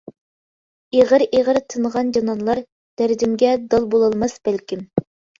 ئېغىر-ئېغىر 0.99 1.59
تىنغان 1.73 2.07
جانانلار، 2.17 2.61
دەردىمگە 3.01 3.51
دال 3.75 3.85
بولالماس 3.93 4.35
بەلكىم. 4.49 4.83